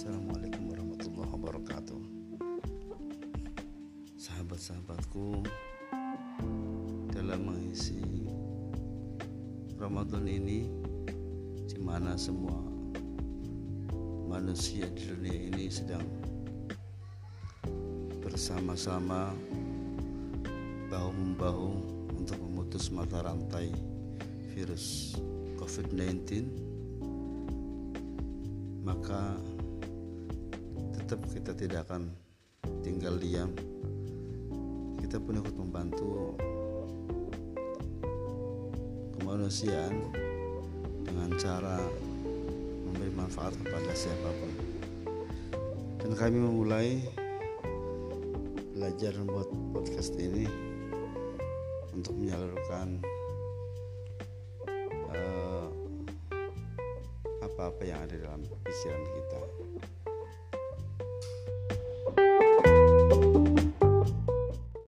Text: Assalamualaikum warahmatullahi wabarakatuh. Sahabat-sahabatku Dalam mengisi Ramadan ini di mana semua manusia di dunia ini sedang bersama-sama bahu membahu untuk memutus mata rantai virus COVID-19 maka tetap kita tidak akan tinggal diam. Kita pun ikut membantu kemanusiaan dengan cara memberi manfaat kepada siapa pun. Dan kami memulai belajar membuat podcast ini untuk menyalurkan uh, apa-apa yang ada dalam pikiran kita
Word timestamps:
Assalamualaikum 0.00 0.72
warahmatullahi 0.72 1.28
wabarakatuh. 1.28 2.00
Sahabat-sahabatku 4.16 5.44
Dalam 7.12 7.44
mengisi 7.44 8.00
Ramadan 9.76 10.24
ini 10.24 10.64
di 11.68 11.76
mana 11.84 12.16
semua 12.16 12.56
manusia 14.24 14.88
di 14.88 15.04
dunia 15.04 15.36
ini 15.36 15.68
sedang 15.68 16.08
bersama-sama 18.24 19.36
bahu 20.88 21.10
membahu 21.12 21.76
untuk 22.16 22.40
memutus 22.40 22.88
mata 22.88 23.20
rantai 23.20 23.68
virus 24.56 25.12
COVID-19 25.60 26.48
maka 28.80 29.36
tetap 31.10 31.26
kita 31.34 31.52
tidak 31.58 31.90
akan 31.90 32.06
tinggal 32.86 33.18
diam. 33.18 33.50
Kita 35.02 35.18
pun 35.18 35.42
ikut 35.42 35.58
membantu 35.58 36.38
kemanusiaan 39.18 40.06
dengan 41.02 41.34
cara 41.34 41.82
memberi 42.86 43.10
manfaat 43.10 43.58
kepada 43.58 43.90
siapa 43.90 44.30
pun. 44.38 44.52
Dan 45.98 46.14
kami 46.14 46.38
memulai 46.38 47.02
belajar 48.78 49.10
membuat 49.18 49.50
podcast 49.74 50.14
ini 50.14 50.46
untuk 51.90 52.14
menyalurkan 52.14 53.02
uh, 55.10 55.66
apa-apa 57.42 57.82
yang 57.82 57.98
ada 57.98 58.14
dalam 58.14 58.46
pikiran 58.62 59.02
kita 59.10 59.42